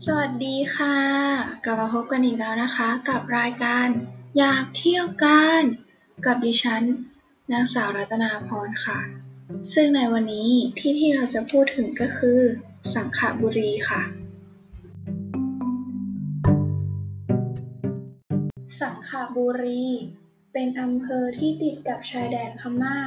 [0.00, 0.98] สวัสดีค่ะ
[1.64, 3.88] กลับมาพบกันอีกแล้วนะคะ กับรายการ
[4.38, 5.60] อยากเที่ยวกัน
[6.26, 6.82] กับดิฉัน
[7.52, 8.98] นางสาวรัตนาพรค่ะ
[9.72, 12.40] ซึ่งในวันนี้ที่ที่เราจะพูดถึงก็คือ
[12.94, 14.02] สังขบุรีค่ะ
[18.80, 19.86] สังขบุรี
[20.52, 22.98] เป็นอำเภอที่ติดกับชายแดนพม่า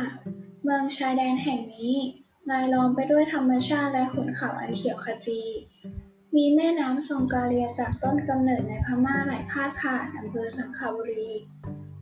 [0.64, 1.96] เมืองชายแดนแห่งนี้
[2.52, 5.42] รายล้อมไปด้วยธรรมชาติและขุนเขาอันเขียวขจี
[6.36, 11.30] มีแม่น้ำซองกาเลียจากต้นกำเนิดในพม่าไหลพาดผ่านอำเภอสังขบุรี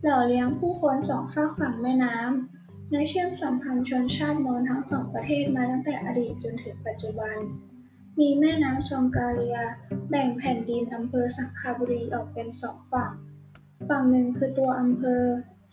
[0.02, 7.36] หล่อเลี้ยงผู้คนสองฝากฝั่งแม่น้ำและเชื่อมสัมพันธ์ชนชาติมอญทั้งสองประเทศมาตั้งแต่อดีตจนถึงปัจจุบัน
[8.20, 9.58] มีแม่น้ำซองกาเลีย
[10.10, 13.12] แบ่งแผ่นดินอำเภอสังขบุรีออกเป็นสองฝั่ง
[13.88, 15.22] ฝั่งหนึ่งคือตัวอำเภอ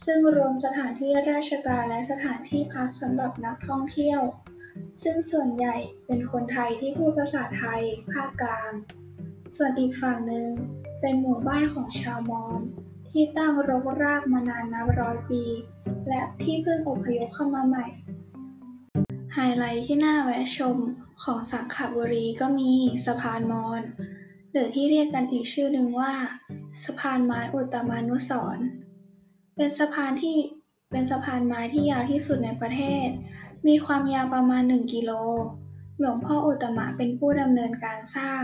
[0.06, 4.22] ซึ่งรวมสถานที่ราชการและสถานที่พักสำหรับนักท่องเที่ยว
[5.04, 8.72] ซึ่งส่วนใหญ่เป็นคนไทยที่พูดภาษาไทยภาคกลาง
[9.56, 10.48] ส่วนอีกฝั่งหนึ่ง
[11.02, 12.60] เป็นหมู่บ้านของชาวมอญ
[13.10, 15.44] ที่ตั้งรกรากมานานนับร้อยปี
[16.08, 17.86] และที่เพิ่งอพยพเข้ามาใหม่
[19.34, 20.78] ไฮไลท์ที่น่าแวะชม
[21.24, 22.72] ของสังขบุรีก็มี
[23.06, 23.82] สะพานมอญ
[24.52, 26.14] หรือที่เรียกกันอีกชื่อหนึ่งว่า
[26.84, 28.58] สะพานไม้อุตมานุสร
[29.56, 30.38] เป็นสะพานที่
[30.92, 33.08] เป็นสะพานไม้ที่ยาวที่สุดในประเทศ
[33.68, 35.12] มีความยาวประมาณ 1 กิโล
[36.00, 38.44] หลวงพ่ออุตมะเป็นผู้ดำเนินการสร้าง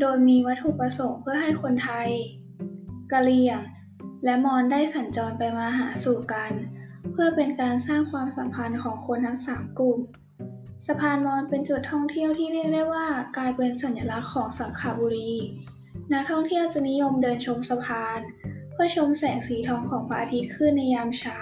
[0.00, 2.08] โดยมีวัตถุประสงค์เพื่อให้คนไทย
[3.12, 3.60] กะเหรี่ยง
[4.24, 6.52] และมอญได้สัญจรไปมาหาสู่กัน
[7.12, 9.98] เพื่อเป็นการสร้างความสัมพันธ์ของคนทั้งสามกลุ่ม
[10.86, 15.32] สะพานมอญเป็นจุดท่องเที่ยวที่เรียกได้ว่ากลายเป็นสัญลักษณ์ของสังขบุรี
[16.12, 18.20] นักท่องเที่ยวจะนิยมเดินชมสะพาน
[18.72, 21.38] เพื่อชมแสงสีทองของพระอาทิตย์ขึ้นในยามเช้า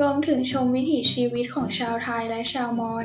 [0.00, 3.04] รวมถึงชมวิถีชีวิตของชาวไทยและชาวมอญ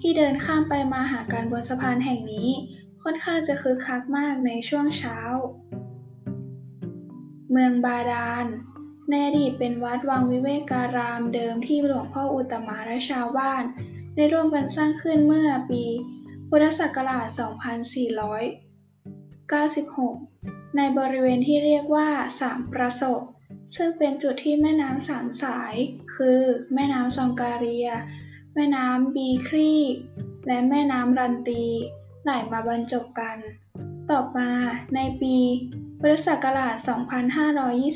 [0.00, 2.50] ที่เดินข้ามไปมาหากันบนสะพานแห่งนี้
[3.02, 5.18] ค่อนข้างจะคึกคักมากในช่วงเช้า
[7.50, 8.46] เมืองบาดาล
[9.10, 13.62] ในอดีตเป็นวัดวังวิเวการามเดิมที่หลวงพ่ออุตมะและชาวบ้าน
[14.14, 15.82] ได้ร่วมกันสร้างขึ้นเมื่อปี
[16.48, 17.26] พุทธศักราช
[19.76, 22.08] 2496 ในบริเวณที่เรียกว่า
[22.40, 23.20] สามประสบ
[23.74, 25.74] ซึ่งเป็นจุดที่แม่น้ำสามสาย
[26.14, 26.40] คือ
[26.74, 27.88] แม่น้ำซองการีย
[28.54, 29.74] แม่น้ำบีครี
[30.46, 31.64] และแม่น้ำรันตี
[32.22, 33.36] ไหลมาบรรจบกัน
[34.10, 34.50] ต่อมา
[34.94, 35.36] ในปี
[35.98, 36.74] พุทธศักราช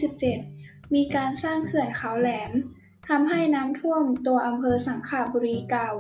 [0.07, 2.53] 2527 มีการสร้างเขื่อนเขาแหลม
[3.09, 5.91] ทำให้น้ำท่วมตัวอำเภอสังขบุรีเก่า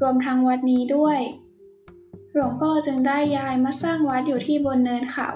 [0.00, 1.18] รวมทั้งวัดนี้ด้วย
[2.32, 5.30] หลวงพ่อจึงได้ย้ายมาสร้างวัดอยู่ที่บนเนินเขา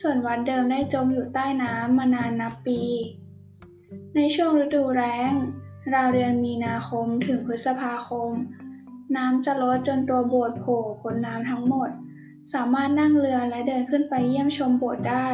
[0.00, 2.80] ส่วนวัดเดิมได้จมอยู่ใต้น้ำมานานนับปี
[4.16, 5.32] ในช่วงฤดูแล้ง
[5.94, 8.30] ราวเดือนมีนาคมถึงพฤษภาคม
[9.16, 11.90] น้ำจะลดจนตัวโบสถ์โผล่พ้นน้ำทั้งหมด
[12.52, 15.28] สามารถนั่งเรือและเดินขึ้นไปเยี่ยมชมโบสถ์ได้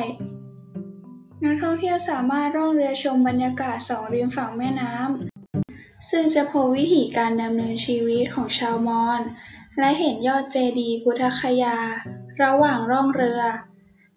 [1.44, 9.21] นักท่องเที่ยวสามารถร่องเรือชมบรรยากาศสองริมฝั่งแม่น้ำซึ่งจะพบวิถีการดำเนินชีวิตของชาวมอญ
[9.78, 11.78] และเห็นยอดเจดีย์พุทธคยา
[12.42, 13.41] ระหว่างร่องเรือ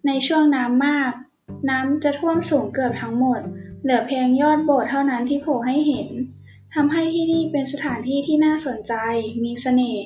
[0.06, 1.12] ในช่วงน้ำมาก
[1.70, 3.40] น้ำจะท่วมสูงเกือบทั้งหมด
[3.82, 6.08] เหลือเพียงยอดโบสถ์เท่านั้นที่โผล่ให้เห็น
[6.74, 8.94] ทำให้ที่นี่เป็นสถานที่ที่น่าสนใจ
[9.44, 10.04] มีเสน่ห์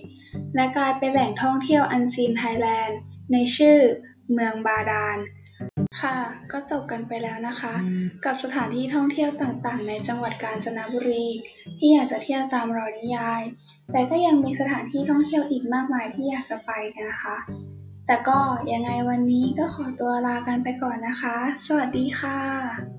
[0.54, 2.98] และกลายเป็นแหล่งท่องเที่ยวอันซีนไทยแลนด์
[3.32, 3.78] ในชื่อ
[4.32, 5.18] เมืองบาดาล
[6.00, 6.16] ค่ะ
[6.52, 7.74] ก็จบกันไปแล้วนะคะ
[8.24, 11.26] กับสถานที่ท่องเที่ยวต่างๆ ในจังหวัดกาญจนบุรี
[11.78, 13.42] ที่อยากจะเที่ยวตามรอยนิยาย
[13.92, 17.36] แต่ก็ยังมีสถานที่ท่องเที่ยวอีกมากมายที่อยากจะไปกันนะคะ
[18.08, 18.40] แต่ก็
[18.72, 21.36] ยังไงวันนี้ก็ขอตัวลากันไปก่อนนะคะ
[21.66, 22.97] สวัสดีค่ะ